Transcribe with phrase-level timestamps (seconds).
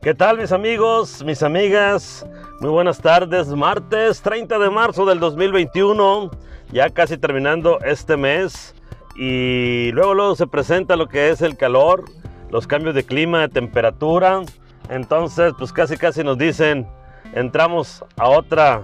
[0.00, 2.24] ¿Qué tal mis amigos, mis amigas?
[2.60, 6.30] Muy buenas tardes, martes 30 de marzo del 2021,
[6.70, 8.76] ya casi terminando este mes
[9.16, 12.04] y luego luego se presenta lo que es el calor,
[12.48, 14.42] los cambios de clima, de temperatura,
[14.88, 16.86] entonces pues casi casi nos dicen
[17.32, 18.82] entramos a otra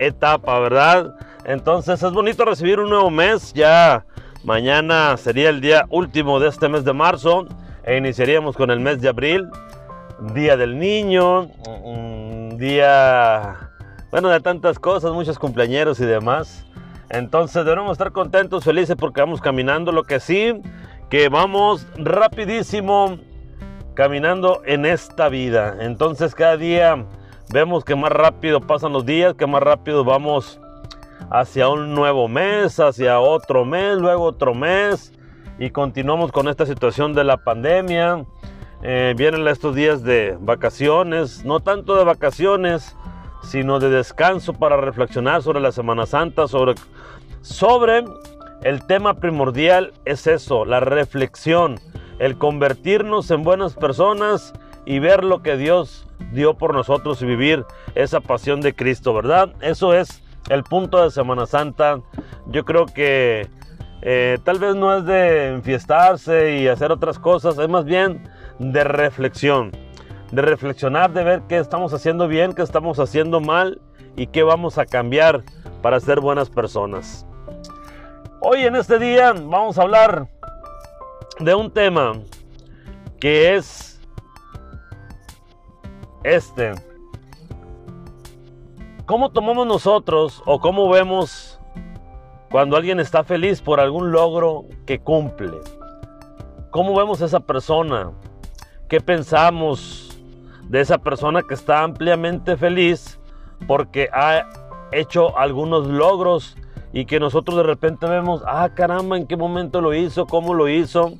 [0.00, 1.14] etapa, ¿verdad?
[1.44, 4.04] Entonces es bonito recibir un nuevo mes, ya
[4.42, 7.46] mañana sería el día último de este mes de marzo
[7.84, 9.48] e iniciaríamos con el mes de abril,
[10.34, 11.48] Día del Niño,
[12.56, 13.70] día,
[14.10, 16.64] bueno, de tantas cosas, muchos cumpleañeros y demás.
[17.10, 20.62] Entonces debemos estar contentos, felices porque vamos caminando, lo que sí,
[21.10, 23.18] que vamos rapidísimo
[23.94, 25.76] caminando en esta vida.
[25.80, 27.04] Entonces cada día
[27.50, 30.60] vemos que más rápido pasan los días, que más rápido vamos
[31.30, 35.12] hacia un nuevo mes, hacia otro mes, luego otro mes
[35.58, 38.24] y continuamos con esta situación de la pandemia.
[38.84, 42.96] Eh, vienen estos días de vacaciones, no tanto de vacaciones,
[43.44, 46.74] sino de descanso para reflexionar sobre la Semana Santa, sobre,
[47.42, 48.04] sobre
[48.64, 51.78] el tema primordial es eso, la reflexión,
[52.18, 54.52] el convertirnos en buenas personas
[54.84, 57.64] y ver lo que Dios dio por nosotros y vivir
[57.94, 59.52] esa pasión de Cristo, ¿verdad?
[59.60, 62.00] Eso es el punto de Semana Santa.
[62.46, 63.48] Yo creo que
[64.02, 68.28] eh, tal vez no es de enfiestarse y hacer otras cosas, es más bien
[68.70, 69.72] de reflexión,
[70.30, 73.80] de reflexionar, de ver qué estamos haciendo bien, qué estamos haciendo mal
[74.14, 75.42] y qué vamos a cambiar
[75.82, 77.26] para ser buenas personas.
[78.40, 80.28] Hoy en este día vamos a hablar
[81.40, 82.12] de un tema
[83.18, 84.00] que es
[86.22, 86.72] este.
[89.06, 91.58] ¿Cómo tomamos nosotros o cómo vemos
[92.48, 95.58] cuando alguien está feliz por algún logro que cumple?
[96.70, 98.12] ¿Cómo vemos a esa persona?
[98.92, 100.20] ¿Qué pensamos
[100.68, 103.18] de esa persona que está ampliamente feliz
[103.66, 104.46] porque ha
[104.92, 106.58] hecho algunos logros
[106.92, 110.26] y que nosotros de repente vemos, ah caramba, ¿en qué momento lo hizo?
[110.26, 111.14] ¿Cómo lo hizo?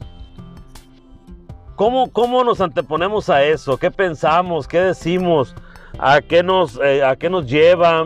[1.74, 3.78] ¿Cómo, cómo nos anteponemos a eso?
[3.78, 4.68] ¿Qué pensamos?
[4.68, 5.56] ¿Qué decimos?
[5.98, 8.04] ¿A qué nos, eh, a qué nos lleva?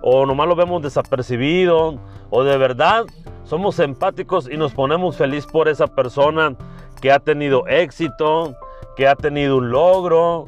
[0.00, 1.98] ¿O nomás lo vemos desapercibido?
[2.30, 3.04] ¿O de verdad
[3.44, 6.56] somos empáticos y nos ponemos feliz por esa persona
[7.02, 8.56] que ha tenido éxito,
[8.96, 10.46] que ha tenido un logro,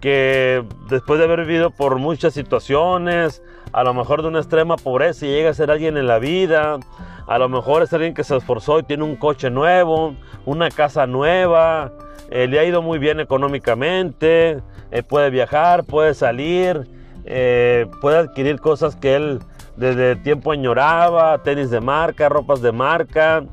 [0.00, 5.26] que después de haber vivido por muchas situaciones, a lo mejor de una extrema pobreza
[5.26, 6.78] y llega a ser alguien en la vida,
[7.26, 10.14] a lo mejor es alguien que se esforzó y tiene un coche nuevo,
[10.44, 11.92] una casa nueva,
[12.30, 16.88] eh, le ha ido muy bien económicamente, eh, puede viajar, puede salir,
[17.24, 19.40] eh, puede adquirir cosas que él
[19.76, 23.44] desde tiempo añoraba, tenis de marca, ropas de marca.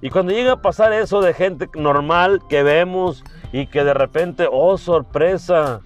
[0.00, 4.48] Y cuando llega a pasar eso de gente normal que vemos y que de repente,
[4.50, 5.80] oh sorpresa,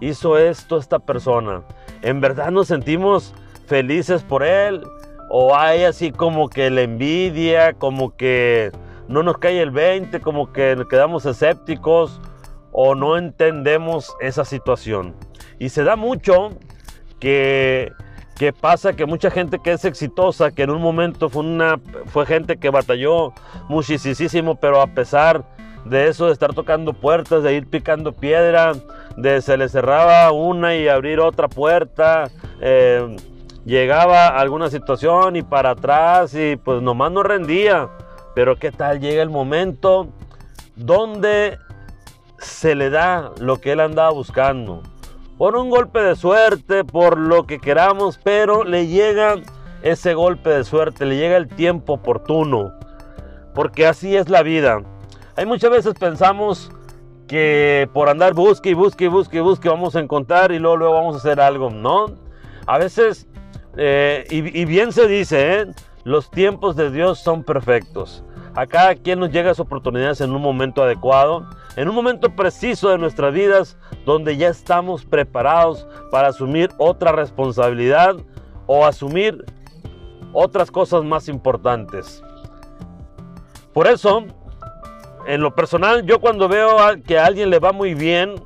[0.00, 1.62] hizo esto esta persona.
[2.02, 3.36] En verdad nos sentimos
[3.68, 4.82] felices por él.
[5.30, 8.72] O hay así como que la envidia, como que
[9.06, 12.20] no nos cae el 20, como que quedamos escépticos
[12.72, 15.14] o no entendemos esa situación.
[15.60, 16.48] Y se da mucho
[17.20, 17.92] que,
[18.36, 22.26] que pasa que mucha gente que es exitosa, que en un momento fue, una, fue
[22.26, 23.34] gente que batalló
[23.68, 25.44] muchísimo, pero a pesar
[25.84, 28.72] de eso de estar tocando puertas, de ir picando piedra,
[29.16, 32.30] de se le cerraba una y abrir otra puerta,
[32.60, 33.16] eh,
[33.64, 37.88] llegaba a alguna situación y para atrás y pues nomás no rendía.
[38.34, 40.08] Pero qué tal llega el momento
[40.76, 41.58] donde
[42.38, 44.82] se le da lo que él andaba buscando.
[45.36, 49.36] Por un golpe de suerte, por lo que queramos, pero le llega
[49.82, 52.72] ese golpe de suerte, le llega el tiempo oportuno.
[53.54, 54.82] Porque así es la vida.
[55.38, 56.68] Hay muchas veces pensamos
[57.28, 60.78] que por andar busque y busque y busque y busque vamos a encontrar y luego,
[60.78, 62.06] luego vamos a hacer algo, ¿no?
[62.66, 63.28] A veces,
[63.76, 65.66] eh, y, bien se dice, ¿eh?
[66.02, 68.24] los tiempos de Dios son perfectos.
[68.56, 72.88] A cada quien nos llega su oportunidades en un momento adecuado, en un momento preciso
[72.88, 78.16] de nuestras vidas, donde ya estamos preparados para asumir otra responsabilidad
[78.66, 79.44] o asumir
[80.32, 82.24] otras cosas más importantes.
[83.72, 84.24] Por eso,
[85.28, 88.36] en lo personal, yo cuando veo que a alguien le va muy bien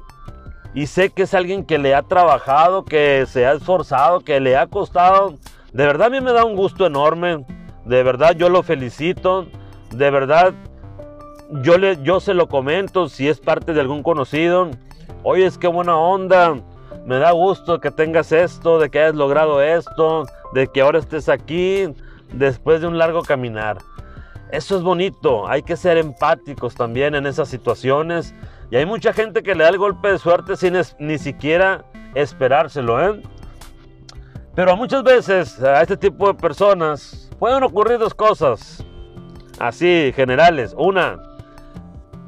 [0.75, 4.57] y sé que es alguien que le ha trabajado, que se ha esforzado, que le
[4.57, 5.39] ha costado,
[5.73, 7.47] de verdad a mí me da un gusto enorme.
[7.85, 9.47] De verdad yo lo felicito.
[9.93, 10.55] De verdad
[11.63, 14.69] yo, le, yo se lo comento si es parte de algún conocido.
[15.23, 16.57] Oye, es que buena onda.
[17.07, 21.29] Me da gusto que tengas esto, de que hayas logrado esto, de que ahora estés
[21.29, 21.89] aquí
[22.33, 23.79] después de un largo caminar.
[24.53, 28.35] Eso es bonito, hay que ser empáticos también en esas situaciones
[28.71, 33.03] Y hay mucha gente que le da el golpe de suerte sin ni siquiera esperárselo,
[33.03, 33.23] ¿eh?
[34.55, 38.85] Pero muchas veces a este tipo de personas pueden ocurrir dos cosas,
[39.59, 40.75] así generales.
[40.77, 41.19] Una,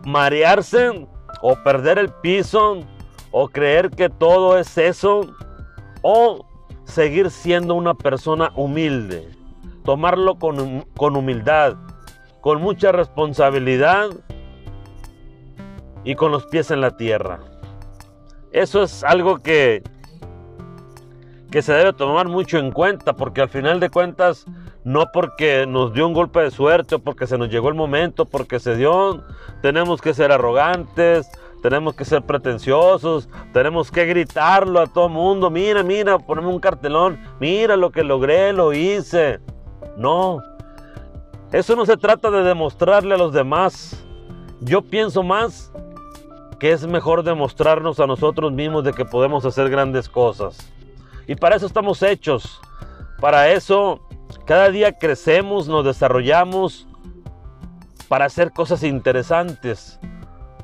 [0.07, 1.07] marearse
[1.43, 2.79] o perder el piso
[3.31, 5.27] o creer que todo es eso
[6.01, 6.47] o
[6.85, 9.29] seguir siendo una persona humilde,
[9.85, 11.77] tomarlo con, con humildad,
[12.45, 14.11] con mucha responsabilidad
[16.05, 17.41] y con los pies en la tierra.
[18.53, 19.83] Eso es algo que,
[21.51, 24.45] que se debe tomar mucho en cuenta, porque al final de cuentas,
[24.85, 28.27] no porque nos dio un golpe de suerte o porque se nos llegó el momento,
[28.27, 29.25] porque se dio,
[29.63, 31.27] tenemos que ser arrogantes,
[31.63, 37.19] tenemos que ser pretenciosos, tenemos que gritarlo a todo mundo, mira, mira, poneme un cartelón,
[37.41, 39.41] mira lo que logré, lo hice.
[39.97, 40.43] No,
[41.55, 44.05] eso no se trata de demostrarle a los demás.
[44.61, 45.73] Yo pienso más
[46.59, 50.59] que es mejor demostrarnos a nosotros mismos de que podemos hacer grandes cosas.
[51.29, 52.61] Y para eso estamos hechos.
[53.21, 54.01] Para eso
[54.47, 56.89] cada día crecemos, nos desarrollamos
[58.09, 60.01] para hacer cosas interesantes.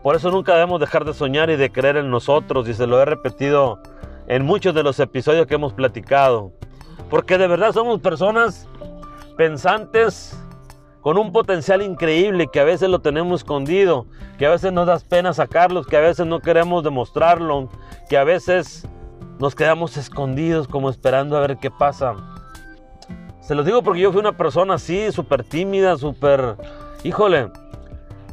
[0.03, 2.69] Por eso nunca debemos dejar de soñar y de creer en nosotros.
[2.69, 3.79] Y se lo he repetido
[4.27, 6.51] en muchos de los episodios que hemos platicado.
[7.09, 8.67] Porque de verdad somos personas
[9.37, 10.37] pensantes
[11.01, 14.07] con un potencial increíble que a veces lo tenemos escondido,
[14.39, 17.69] que a veces nos da pena sacarlos, que a veces no queremos demostrarlo,
[18.09, 18.87] que a veces
[19.39, 22.15] nos quedamos escondidos como esperando a ver qué pasa.
[23.41, 26.57] Se los digo porque yo fui una persona así, súper tímida, súper...
[27.03, 27.51] Híjole,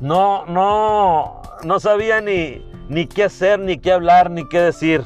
[0.01, 5.03] no, no, no sabía ni, ni qué hacer, ni qué hablar, ni qué decir.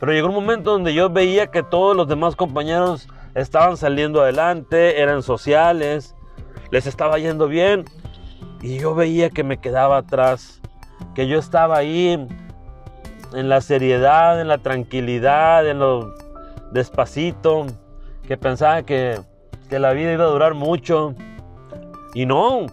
[0.00, 5.00] Pero llegó un momento donde yo veía que todos los demás compañeros estaban saliendo adelante,
[5.00, 6.16] eran sociales,
[6.70, 7.84] les estaba yendo bien
[8.62, 10.60] y yo veía que me quedaba atrás,
[11.14, 12.26] que yo estaba ahí
[13.32, 16.14] en la seriedad, en la tranquilidad, en lo
[16.72, 17.66] despacito,
[18.26, 19.18] que pensaba que,
[19.68, 21.14] que la vida iba a durar mucho.
[22.14, 22.66] Y no,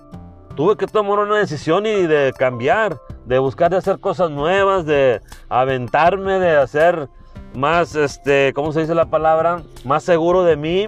[0.56, 5.22] tuve que tomar una decisión y de cambiar, de buscar de hacer cosas nuevas, de
[5.48, 7.08] aventarme, de hacer
[7.56, 9.62] más, este, ¿cómo se dice la palabra?
[9.86, 10.88] Más seguro de mí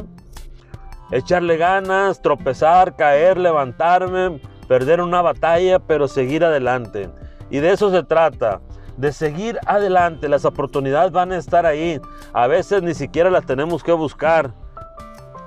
[1.12, 7.10] echarle ganas, tropezar, caer, levantarme, perder una batalla, pero seguir adelante.
[7.50, 8.62] Y de eso se trata,
[8.98, 10.30] de seguir adelante.
[10.30, 12.00] Las oportunidades van a estar ahí.
[12.34, 14.54] A veces ni siquiera las tenemos que buscar,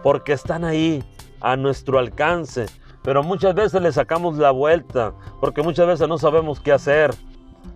[0.02, 1.04] porque están ahí,
[1.40, 2.66] a nuestro alcance.
[3.02, 7.12] Pero muchas veces le sacamos la vuelta, porque muchas veces no sabemos qué hacer.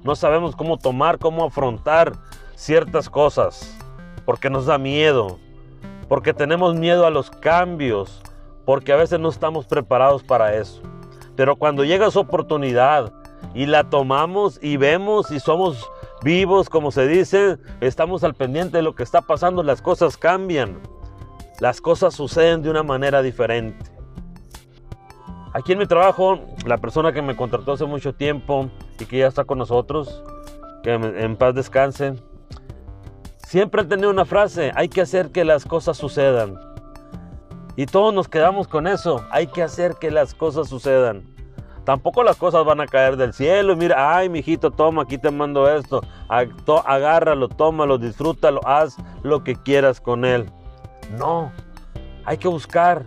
[0.03, 2.13] No sabemos cómo tomar, cómo afrontar
[2.55, 3.77] ciertas cosas,
[4.25, 5.39] porque nos da miedo
[6.09, 8.23] porque tenemos miedo a los cambios,
[8.65, 10.83] porque a veces no estamos preparados para eso.
[11.37, 13.13] Pero cuando llega esa oportunidad
[13.55, 15.89] y la tomamos y vemos y somos
[16.23, 20.81] vivos, como se dice, estamos al pendiente de lo que está pasando, las cosas cambian,
[21.61, 23.91] las cosas suceden de una manera diferente.
[25.53, 28.69] Aquí en mi trabajo, la persona que me contrató hace mucho tiempo
[28.99, 30.23] y que ya está con nosotros,
[30.83, 32.15] que en paz descanse,
[33.47, 36.59] Siempre he tenido una frase, hay que hacer que las cosas sucedan.
[37.77, 41.23] Y todos nos quedamos con eso, hay que hacer que las cosas sucedan.
[41.85, 43.77] Tampoco las cosas van a caer del cielo.
[43.77, 46.03] Mira, ay, mijito, toma, aquí te mando esto.
[46.29, 50.51] Agárralo, tómalo, disfrútalo, haz lo que quieras con él.
[51.17, 51.53] No,
[52.25, 53.05] hay que buscar.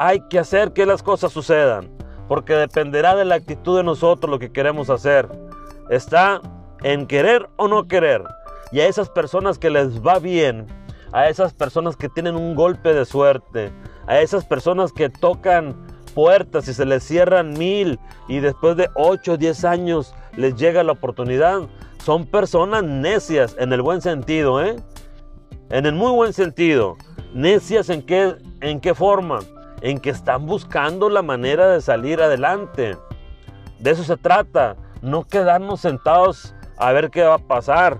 [0.00, 1.96] Hay que hacer que las cosas sucedan.
[2.26, 5.28] Porque dependerá de la actitud de nosotros lo que queremos hacer.
[5.90, 6.40] Está
[6.82, 8.24] en querer o no querer.
[8.72, 10.66] Y a esas personas que les va bien,
[11.12, 13.72] a esas personas que tienen un golpe de suerte,
[14.06, 15.76] a esas personas que tocan
[16.14, 20.82] puertas y se les cierran mil y después de 8 o 10 años les llega
[20.82, 21.60] la oportunidad,
[22.02, 24.76] son personas necias en el buen sentido, ¿eh?
[25.70, 26.96] En el muy buen sentido.
[27.34, 29.40] Necias en qué, en qué forma?
[29.80, 32.96] En que están buscando la manera de salir adelante.
[33.80, 34.76] De eso se trata.
[35.02, 37.98] No quedarnos sentados a ver qué va a pasar.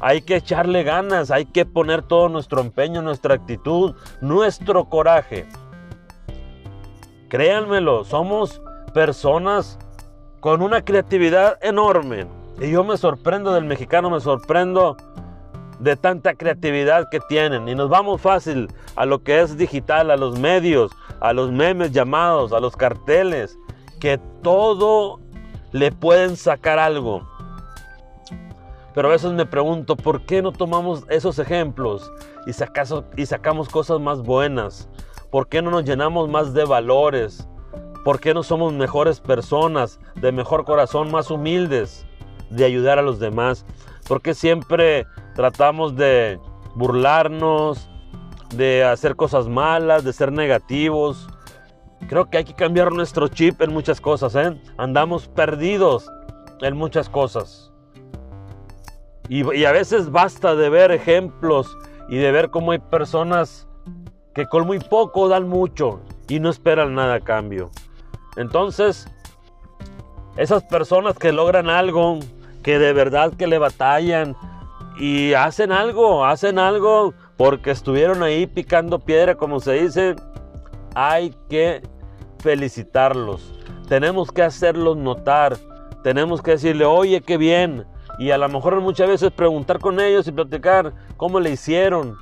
[0.00, 5.46] Hay que echarle ganas, hay que poner todo nuestro empeño, nuestra actitud, nuestro coraje.
[7.28, 8.62] Créanmelo, somos
[8.94, 9.78] personas
[10.40, 12.26] con una creatividad enorme.
[12.60, 14.96] Y yo me sorprendo del mexicano, me sorprendo
[15.80, 17.68] de tanta creatividad que tienen.
[17.68, 20.90] Y nos vamos fácil a lo que es digital, a los medios,
[21.20, 23.58] a los memes llamados, a los carteles,
[24.00, 25.20] que todo
[25.72, 27.28] le pueden sacar algo.
[28.98, 32.10] Pero a veces me pregunto, ¿por qué no tomamos esos ejemplos
[32.48, 32.50] y,
[33.22, 34.88] y sacamos cosas más buenas?
[35.30, 37.48] ¿Por qué no nos llenamos más de valores?
[38.04, 42.08] ¿Por qué no somos mejores personas, de mejor corazón, más humildes,
[42.50, 43.64] de ayudar a los demás?
[44.08, 46.40] ¿Por qué siempre tratamos de
[46.74, 47.88] burlarnos,
[48.56, 51.28] de hacer cosas malas, de ser negativos?
[52.08, 54.60] Creo que hay que cambiar nuestro chip en muchas cosas, ¿eh?
[54.76, 56.10] Andamos perdidos
[56.62, 57.68] en muchas cosas.
[59.28, 61.76] Y, a veces basta de ver ejemplos
[62.08, 63.68] y de ver cómo hay personas
[64.34, 67.70] que con muy poco dan mucho y no esperan nada a cambio.
[68.36, 69.06] Entonces,
[70.36, 72.20] esas personas que logran algo,
[72.62, 74.36] que de verdad que le batallan
[74.98, 80.16] y hacen algo, hacen algo porque estuvieron ahí picando piedra, como se dice,
[80.94, 81.82] hay que
[82.38, 83.54] felicitarlos.
[83.88, 85.56] Tenemos que hacerlos notar.
[86.02, 87.86] Tenemos que decirle, oye, qué bien.
[88.18, 92.16] Y a lo mejor muchas veces preguntar con ellos y platicar cómo le hicieron,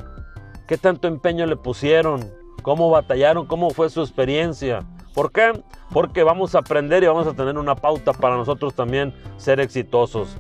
[0.69, 2.31] qué tanto empeño le pusieron,
[2.63, 4.85] cómo batallaron, cómo fue su experiencia.
[5.15, 5.53] ¿Por qué?
[5.91, 10.37] Porque vamos a aprender y vamos a tener una pauta para nosotros también ser exitosos.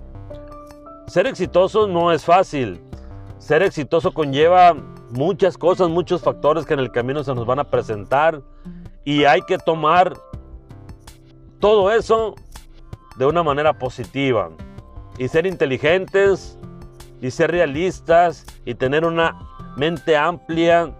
[1.06, 2.82] Ser exitoso no es fácil.
[3.38, 4.74] Ser exitoso conlleva
[5.10, 8.42] muchas cosas, muchos factores que en el camino se nos van a presentar
[9.04, 10.12] y hay que tomar
[11.60, 12.34] todo eso
[13.16, 14.50] de una manera positiva
[15.18, 16.58] y ser inteligentes
[17.20, 19.38] y ser realistas y tener una
[19.76, 20.92] mente amplia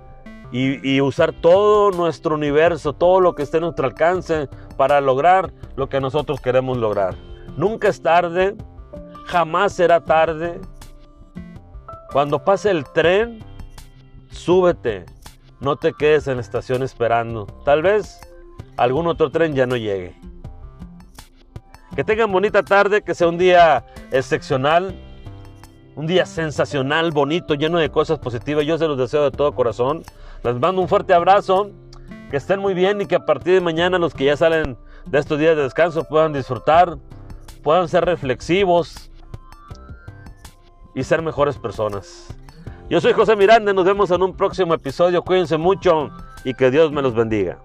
[0.53, 5.89] y, usar todo nuestro universo, todo lo que esté a nuestro alcance para lograr lo
[5.89, 7.15] que nosotros queremos lograr.
[7.57, 8.57] Nunca es tarde,
[9.27, 10.61] jamás será tarde.
[12.13, 13.41] Cuando pase el tren,
[14.31, 15.05] súbete,
[15.61, 17.47] no te quedes en la estación esperando.
[17.65, 18.21] Tal vez
[18.77, 20.15] algún otro tren ya no llegue.
[21.97, 24.95] Que tengan bonita tarde, que sea un día excepcional,
[25.95, 28.67] un día sensacional, bonito, lleno de cosas positivas.
[28.67, 30.03] Yo se los deseo de todo corazón.
[30.45, 31.71] Les mando un fuerte abrazo,
[32.31, 34.77] que estén muy bien y que a partir de mañana los que ya salen
[35.07, 36.99] de estos días de descanso puedan disfrutar,
[37.63, 39.11] puedan ser reflexivos
[40.95, 42.27] y ser mejores personas.
[42.91, 46.11] Yo soy José Miranda, nos vemos en un próximo episodio, cuídense mucho
[46.45, 47.59] y que Dios me los bendiga.